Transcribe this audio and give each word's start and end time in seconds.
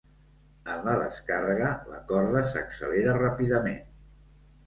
En 0.75 0.79
la 0.87 0.93
descàrrega, 1.01 1.67
la 1.91 1.99
corda 2.11 2.43
s'accelera 2.53 3.15
ràpidament. 3.21 3.85